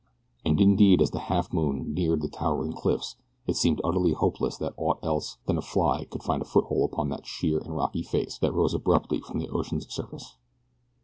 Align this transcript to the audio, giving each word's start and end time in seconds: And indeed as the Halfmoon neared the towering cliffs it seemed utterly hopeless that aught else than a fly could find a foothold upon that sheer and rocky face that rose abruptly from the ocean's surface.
And 0.43 0.59
indeed 0.59 0.99
as 0.99 1.11
the 1.11 1.19
Halfmoon 1.19 1.93
neared 1.93 2.23
the 2.23 2.27
towering 2.27 2.73
cliffs 2.73 3.17
it 3.45 3.55
seemed 3.55 3.79
utterly 3.83 4.13
hopeless 4.13 4.57
that 4.57 4.73
aught 4.75 4.97
else 5.03 5.37
than 5.45 5.59
a 5.59 5.61
fly 5.61 6.05
could 6.05 6.23
find 6.23 6.41
a 6.41 6.43
foothold 6.45 6.91
upon 6.91 7.09
that 7.09 7.27
sheer 7.27 7.59
and 7.59 7.75
rocky 7.75 8.01
face 8.01 8.39
that 8.39 8.51
rose 8.51 8.73
abruptly 8.73 9.21
from 9.21 9.37
the 9.37 9.49
ocean's 9.49 9.87
surface. 9.93 10.37